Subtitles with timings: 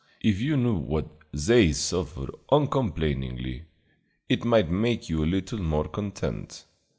[0.21, 3.65] If you knew what they suffer uncomplainingly,
[4.29, 6.65] it might make you a little more content."